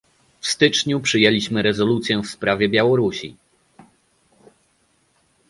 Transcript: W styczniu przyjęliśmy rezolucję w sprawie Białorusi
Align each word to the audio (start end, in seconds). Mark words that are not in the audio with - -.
W 0.41 0.47
styczniu 0.47 0.99
przyjęliśmy 0.99 1.61
rezolucję 1.61 2.21
w 2.21 2.27
sprawie 2.27 2.69
Białorusi 2.69 3.35